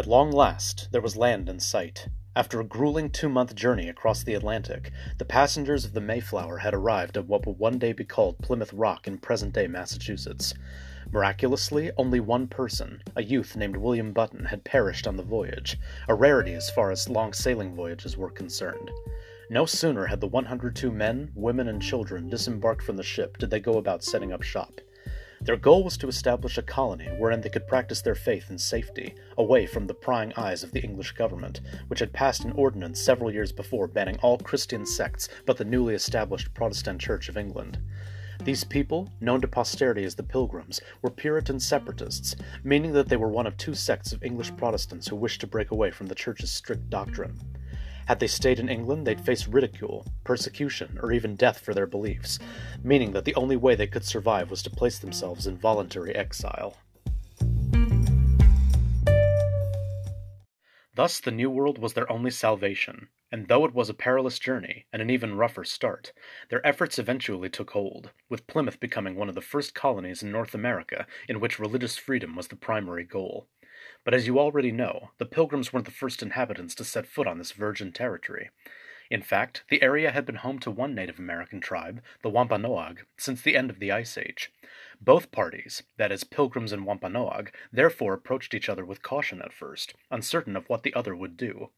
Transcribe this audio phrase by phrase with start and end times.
[0.00, 2.08] At long last, there was land in sight.
[2.34, 6.72] After a grueling two month journey across the Atlantic, the passengers of the Mayflower had
[6.72, 10.54] arrived at what would one day be called Plymouth Rock in present day Massachusetts.
[11.12, 16.14] Miraculously, only one person, a youth named William Button, had perished on the voyage, a
[16.14, 18.90] rarity as far as long sailing voyages were concerned.
[19.50, 23.60] No sooner had the 102 men, women, and children disembarked from the ship did they
[23.60, 24.80] go about setting up shop.
[25.42, 29.14] Their goal was to establish a colony wherein they could practice their faith in safety,
[29.38, 33.32] away from the prying eyes of the English government, which had passed an ordinance several
[33.32, 37.78] years before banning all Christian sects but the newly established Protestant Church of England.
[38.44, 43.28] These people, known to posterity as the Pilgrims, were Puritan separatists, meaning that they were
[43.28, 46.50] one of two sects of English Protestants who wished to break away from the Church's
[46.50, 47.38] strict doctrine.
[48.10, 52.40] Had they stayed in England, they'd face ridicule, persecution, or even death for their beliefs,
[52.82, 56.76] meaning that the only way they could survive was to place themselves in voluntary exile.
[60.96, 64.86] Thus, the New World was their only salvation, and though it was a perilous journey
[64.92, 66.12] and an even rougher start,
[66.48, 70.52] their efforts eventually took hold, with Plymouth becoming one of the first colonies in North
[70.52, 73.46] America in which religious freedom was the primary goal.
[74.04, 77.38] But as you already know, the Pilgrims weren't the first inhabitants to set foot on
[77.38, 78.50] this virgin territory.
[79.10, 83.42] In fact, the area had been home to one Native American tribe, the Wampanoag, since
[83.42, 84.52] the end of the Ice Age.
[85.00, 89.94] Both parties, that is, Pilgrims and Wampanoag, therefore approached each other with caution at first,
[90.10, 91.70] uncertain of what the other would do.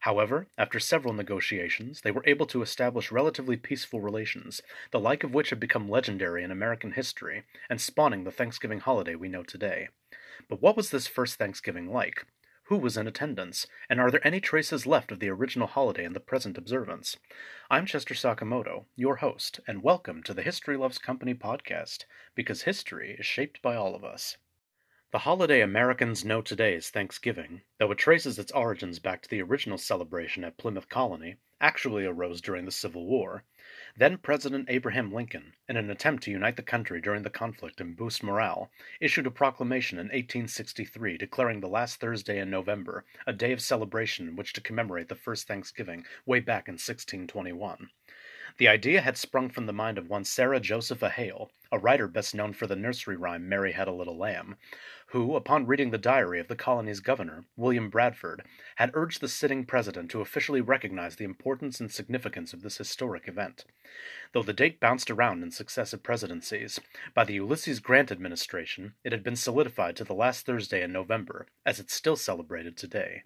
[0.00, 5.32] However, after several negotiations, they were able to establish relatively peaceful relations, the like of
[5.32, 9.88] which have become legendary in American history, and spawning the Thanksgiving holiday we know today.
[10.48, 12.26] But what was this first Thanksgiving like?
[12.64, 13.66] Who was in attendance?
[13.88, 17.16] And are there any traces left of the original holiday in the present observance?
[17.70, 23.16] I'm Chester Sakamoto, your host, and welcome to the History Loves Company podcast, because history
[23.18, 24.38] is shaped by all of us.
[25.12, 29.42] The holiday Americans know today as Thanksgiving, though it traces its origins back to the
[29.42, 33.44] original celebration at Plymouth Colony, actually arose during the Civil War,
[33.96, 37.94] then President Abraham Lincoln, in an attempt to unite the country during the conflict and
[37.94, 43.52] boost morale, issued a proclamation in 1863 declaring the last Thursday in November a day
[43.52, 47.90] of celebration in which to commemorate the first Thanksgiving way back in 1621.
[48.56, 52.36] The idea had sprung from the mind of one Sarah Josepha Hale, a writer best
[52.36, 54.56] known for the nursery rhyme Mary Had a Little Lamb,
[55.08, 59.66] who, upon reading the diary of the colony's governor, William Bradford, had urged the sitting
[59.66, 63.64] president to officially recognize the importance and significance of this historic event.
[64.30, 66.78] Though the date bounced around in successive presidencies,
[67.12, 71.48] by the Ulysses Grant administration it had been solidified to the last Thursday in November,
[71.66, 73.24] as it's still celebrated today.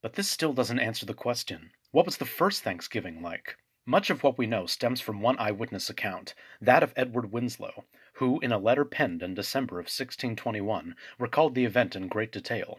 [0.00, 3.58] But this still doesn't answer the question what was the first Thanksgiving like?
[3.84, 8.38] Much of what we know stems from one eyewitness account, that of Edward Winslow, who,
[8.38, 12.78] in a letter penned in December of 1621, recalled the event in great detail.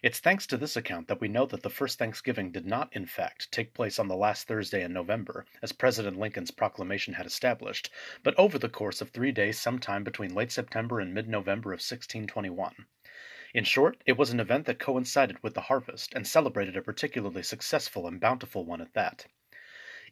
[0.00, 3.04] It's thanks to this account that we know that the first Thanksgiving did not, in
[3.04, 7.90] fact, take place on the last Thursday in November, as President Lincoln's proclamation had established,
[8.22, 11.78] but over the course of three days sometime between late September and mid November of
[11.78, 12.86] 1621.
[13.54, 17.42] In short, it was an event that coincided with the harvest and celebrated a particularly
[17.42, 19.26] successful and bountiful one at that.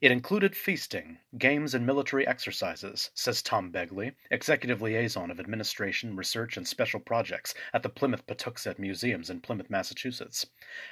[0.02, 6.56] It included feasting, games, and military exercises, says Tom Begley, Executive Liaison of Administration, Research,
[6.56, 10.44] and Special Projects at the Plymouth Patuxet Museums in Plymouth, Massachusetts.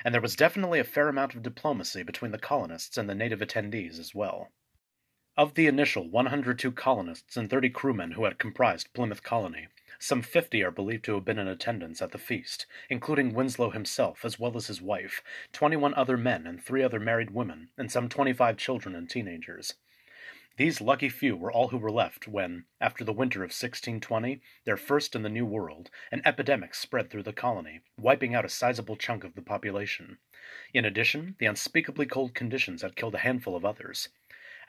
[0.04, 3.40] And there was definitely a fair amount of diplomacy between the colonists and the native
[3.40, 4.52] attendees as well.
[5.36, 9.66] Of the initial 102 colonists and 30 crewmen who had comprised Plymouth Colony,
[10.02, 14.24] some fifty are believed to have been in attendance at the feast, including Winslow himself
[14.24, 15.22] as well as his wife,
[15.52, 19.10] twenty one other men and three other married women, and some twenty five children and
[19.10, 19.74] teenagers.
[20.56, 24.76] These lucky few were all who were left when, after the winter of 1620, their
[24.76, 28.96] first in the New World, an epidemic spread through the colony, wiping out a sizable
[28.96, 30.18] chunk of the population.
[30.74, 34.08] In addition, the unspeakably cold conditions had killed a handful of others.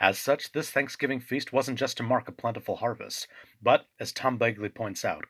[0.01, 3.27] As such, this Thanksgiving feast wasn't just to mark a plentiful harvest,
[3.61, 5.29] but, as Tom Begley points out,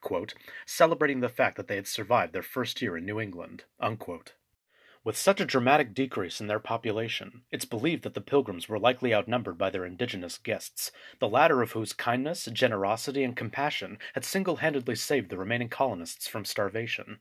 [0.66, 3.66] celebrating the fact that they had survived their first year in New England.
[5.04, 9.16] With such a dramatic decrease in their population, it's believed that the Pilgrims were likely
[9.16, 14.58] outnumbered by their indigenous guests, the latter of whose kindness, generosity, and compassion had single
[14.58, 17.20] handedly saved the remaining colonists from starvation.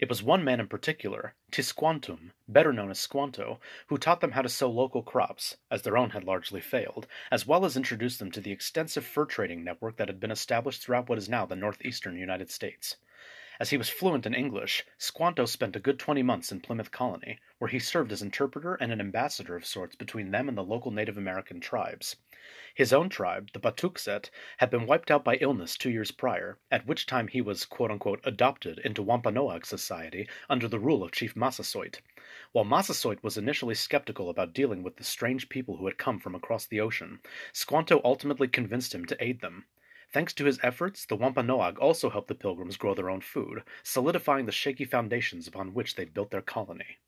[0.00, 4.40] It was one man in particular, Tisquantum, better known as Squanto, who taught them how
[4.40, 8.30] to sow local crops, as their own had largely failed, as well as introduced them
[8.30, 11.54] to the extensive fur trading network that had been established throughout what is now the
[11.54, 12.96] northeastern United States.
[13.60, 17.40] As he was fluent in English, Squanto spent a good 20 months in Plymouth Colony,
[17.58, 20.92] where he served as interpreter and an ambassador of sorts between them and the local
[20.92, 22.14] Native American tribes.
[22.72, 26.86] His own tribe, the Patuxet, had been wiped out by illness two years prior, at
[26.86, 27.66] which time he was
[28.22, 32.00] "adopted" into Wampanoag society under the rule of Chief Massasoit.
[32.52, 36.36] While Massasoit was initially skeptical about dealing with the strange people who had come from
[36.36, 37.18] across the ocean,
[37.52, 39.64] Squanto ultimately convinced him to aid them.
[40.10, 44.46] Thanks to his efforts, the Wampanoag also helped the Pilgrims grow their own food, solidifying
[44.46, 46.98] the shaky foundations upon which they built their colony.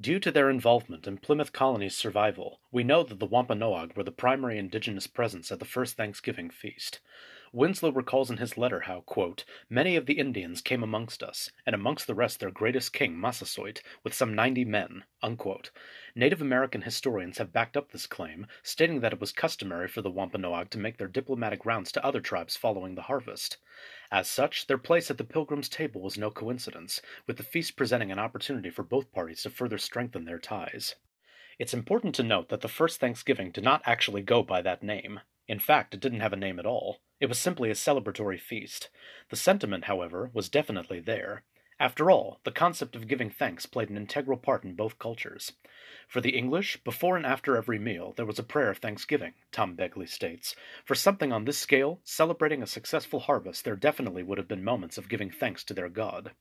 [0.00, 4.12] Due to their involvement in Plymouth Colony's survival, we know that the Wampanoag were the
[4.12, 7.00] primary indigenous presence at the first Thanksgiving feast.
[7.52, 11.74] Winslow recalls in his letter how, quote, Many of the Indians came amongst us, and
[11.74, 15.04] amongst the rest their greatest king, Massasoit, with some ninety men.
[15.22, 15.70] Unquote.
[16.14, 20.10] Native American historians have backed up this claim, stating that it was customary for the
[20.10, 23.56] Wampanoag to make their diplomatic rounds to other tribes following the harvest.
[24.10, 28.12] As such, their place at the Pilgrims' table was no coincidence, with the feast presenting
[28.12, 30.96] an opportunity for both parties to further strengthen their ties.
[31.58, 35.20] It's important to note that the first Thanksgiving did not actually go by that name.
[35.48, 36.98] In fact, it didn't have a name at all.
[37.20, 38.90] It was simply a celebratory feast.
[39.30, 41.42] The sentiment, however, was definitely there.
[41.80, 45.52] After all, the concept of giving thanks played an integral part in both cultures.
[46.08, 49.76] For the English, before and after every meal, there was a prayer of thanksgiving, Tom
[49.76, 50.56] Begley states.
[50.84, 54.98] For something on this scale, celebrating a successful harvest, there definitely would have been moments
[54.98, 56.32] of giving thanks to their god.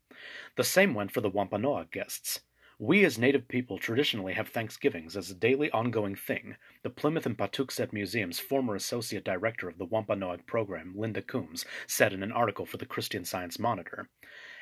[0.56, 2.39] The same went for the Wampanoag guests.
[2.79, 7.35] We as native people traditionally have Thanksgivings as a daily ongoing thing, the Plymouth and
[7.35, 12.68] Patuxet Museum's former associate director of the Wampanoag program, Linda Coombs, said in an article
[12.68, 14.12] for the Christian Science Monitor.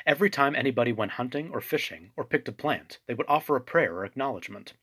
[0.06, 3.62] Every time anybody went hunting or fishing or picked a plant, they would offer a
[3.62, 4.75] prayer or acknowledgement.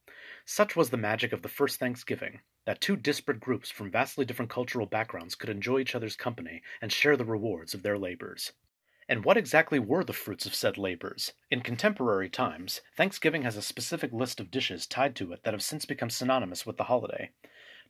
[0.44, 4.50] Such was the magic of the first Thanksgiving, that two disparate groups from vastly different
[4.50, 8.52] cultural backgrounds could enjoy each other's company and share the rewards of their labors.
[9.12, 11.34] And what exactly were the fruits of said labors?
[11.50, 15.62] In contemporary times, Thanksgiving has a specific list of dishes tied to it that have
[15.62, 17.30] since become synonymous with the holiday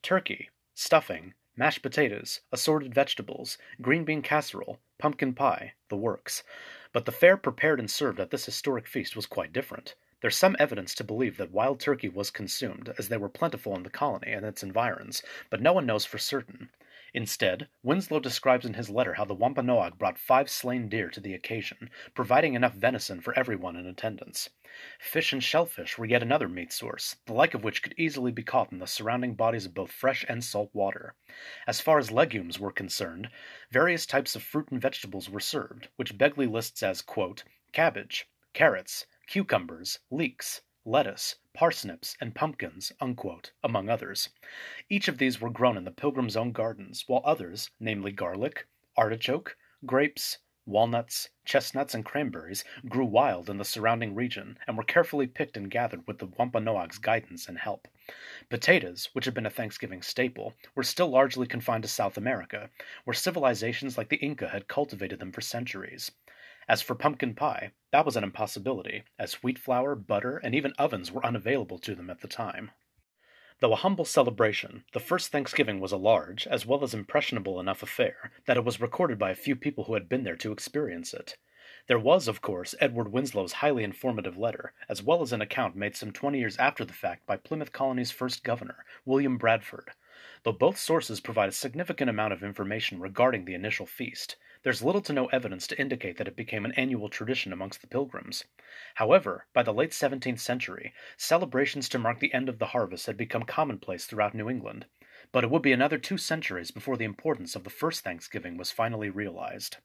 [0.02, 6.42] turkey, stuffing, mashed potatoes, assorted vegetables, green bean casserole, pumpkin pie, the works.
[6.92, 9.94] But the fare prepared and served at this historic feast was quite different.
[10.22, 13.84] There's some evidence to believe that wild turkey was consumed, as they were plentiful in
[13.84, 16.70] the colony and its environs, but no one knows for certain.
[17.14, 21.34] Instead, Winslow describes in his letter how the Wampanoag brought five slain deer to the
[21.34, 24.48] occasion, providing enough venison for everyone in attendance.
[24.98, 28.42] Fish and shellfish were yet another meat source, the like of which could easily be
[28.42, 31.14] caught in the surrounding bodies of both fresh and salt water.
[31.66, 33.28] As far as legumes were concerned,
[33.70, 37.04] various types of fruit and vegetables were served, which Begley lists as
[37.72, 42.92] cabbage, carrots, cucumbers, leeks, lettuce, parsnips, and pumpkins,
[43.62, 44.30] among others.
[44.88, 49.56] Each of these were grown in the pilgrims' own gardens, while others, namely garlic, artichoke,
[49.86, 55.56] grapes, walnuts, chestnuts, and cranberries, grew wild in the surrounding region and were carefully picked
[55.56, 57.88] and gathered with the Wampanoag's guidance and help.
[58.48, 62.70] Potatoes, which had been a Thanksgiving staple, were still largely confined to South America,
[63.04, 66.10] where civilizations like the Inca had cultivated them for centuries.
[66.68, 71.12] As for pumpkin pie, that was an impossibility, as wheat flour, butter, and even ovens
[71.12, 72.70] were unavailable to them at the time.
[73.60, 77.82] Though a humble celebration, the first Thanksgiving was a large, as well as impressionable enough
[77.82, 81.14] affair, that it was recorded by a few people who had been there to experience
[81.14, 81.36] it.
[81.86, 85.94] There was, of course, Edward Winslow's highly informative letter, as well as an account made
[85.94, 89.90] some twenty years after the fact by Plymouth Colony's first governor, William Bradford.
[90.44, 95.00] Though both sources provide a significant amount of information regarding the initial feast, there's little
[95.02, 98.44] to no evidence to indicate that it became an annual tradition amongst the Pilgrims.
[98.94, 103.16] However, by the late 17th century, celebrations to mark the end of the harvest had
[103.16, 104.86] become commonplace throughout New England,
[105.32, 108.70] but it would be another two centuries before the importance of the first Thanksgiving was
[108.70, 109.78] finally realized.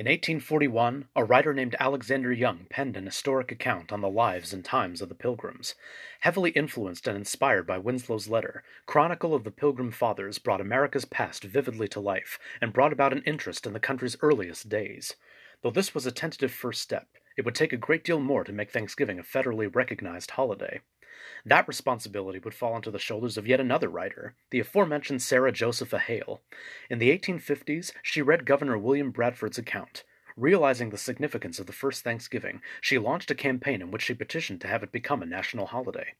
[0.00, 4.64] In 1841, a writer named Alexander Young penned an historic account on the lives and
[4.64, 5.74] times of the Pilgrims.
[6.20, 11.44] Heavily influenced and inspired by Winslow's letter, Chronicle of the Pilgrim Fathers brought America's past
[11.44, 15.16] vividly to life and brought about an interest in the country's earliest days.
[15.60, 18.54] Though this was a tentative first step, it would take a great deal more to
[18.54, 20.80] make Thanksgiving a federally recognized holiday.
[21.44, 25.98] That responsibility would fall onto the shoulders of yet another writer, the aforementioned Sarah Josepha
[25.98, 26.40] Hale.
[26.88, 30.04] In the 1850s, she read Governor William Bradford's account.
[30.36, 34.60] Realizing the significance of the first Thanksgiving, she launched a campaign in which she petitioned
[34.60, 36.14] to have it become a national holiday.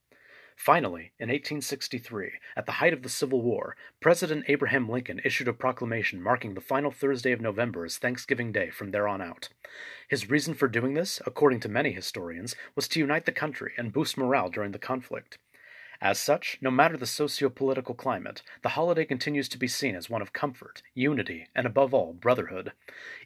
[0.60, 5.54] Finally, in 1863, at the height of the Civil War, President Abraham Lincoln issued a
[5.54, 9.48] proclamation marking the final Thursday of November as Thanksgiving Day from there on out.
[10.06, 13.90] His reason for doing this, according to many historians, was to unite the country and
[13.90, 15.38] boost morale during the conflict.
[15.98, 20.10] As such, no matter the socio political climate, the holiday continues to be seen as
[20.10, 22.72] one of comfort, unity, and above all, brotherhood.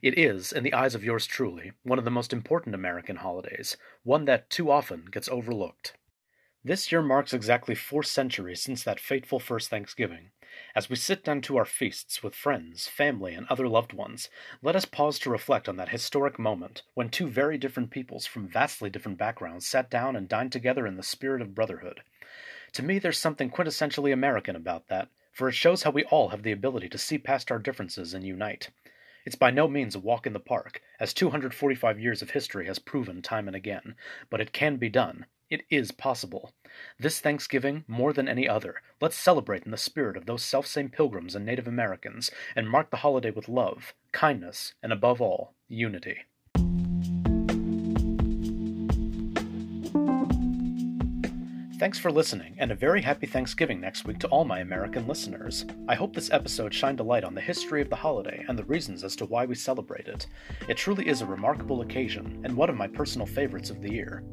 [0.02, 3.76] It is, in the eyes of yours truly, one of the most important American holidays,
[4.04, 5.94] one that too often gets overlooked.
[6.66, 10.30] This year marks exactly four centuries since that fateful first Thanksgiving.
[10.74, 14.30] As we sit down to our feasts with friends, family, and other loved ones,
[14.62, 18.48] let us pause to reflect on that historic moment when two very different peoples from
[18.48, 22.00] vastly different backgrounds sat down and dined together in the spirit of brotherhood.
[22.72, 26.44] To me, there's something quintessentially American about that, for it shows how we all have
[26.44, 28.70] the ability to see past our differences and unite.
[29.26, 32.78] It's by no means a walk in the park, as 245 years of history has
[32.78, 33.96] proven time and again,
[34.30, 35.26] but it can be done.
[35.50, 36.52] It is possible.
[36.98, 41.34] This Thanksgiving, more than any other, let's celebrate in the spirit of those selfsame pilgrims
[41.34, 46.18] and Native Americans, and mark the holiday with love, kindness, and above all, unity.
[51.84, 55.66] Thanks for listening, and a very happy Thanksgiving next week to all my American listeners.
[55.86, 58.64] I hope this episode shined a light on the history of the holiday and the
[58.64, 60.26] reasons as to why we celebrate it.
[60.66, 64.24] It truly is a remarkable occasion, and one of my personal favorites of the year.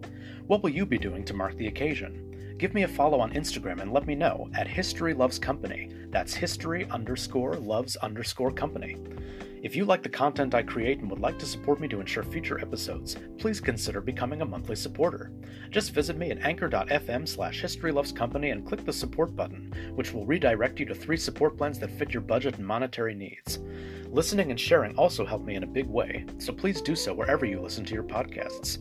[0.47, 2.55] What will you be doing to mark the occasion?
[2.57, 5.91] Give me a follow on Instagram and let me know at History Loves Company.
[6.09, 8.95] That's history underscore loves underscore company.
[9.61, 12.23] If you like the content I create and would like to support me to ensure
[12.23, 15.31] future episodes, please consider becoming a monthly supporter.
[15.69, 20.79] Just visit me at anchor.fm slash historylovescompany and click the support button, which will redirect
[20.79, 23.59] you to three support plans that fit your budget and monetary needs.
[24.09, 27.45] Listening and sharing also help me in a big way, so please do so wherever
[27.45, 28.79] you listen to your podcasts.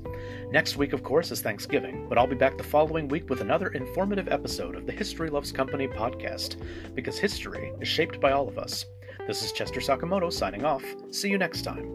[0.51, 3.69] Next week, of course, is Thanksgiving, but I'll be back the following week with another
[3.69, 6.57] informative episode of the History Loves Company podcast,
[6.95, 8.87] because history is shaped by all of us.
[9.27, 10.85] This is Chester Sakamoto signing off.
[11.11, 11.87] See you next time.